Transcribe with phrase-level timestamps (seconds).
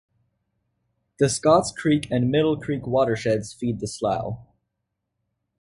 [1.19, 4.39] The Scotts Creek and Middle Creek watersheds feed the slough.